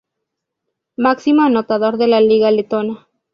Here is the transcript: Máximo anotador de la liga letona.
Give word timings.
Máximo 0.97 1.43
anotador 1.43 1.97
de 1.99 2.07
la 2.07 2.21
liga 2.21 2.49
letona. 2.49 3.07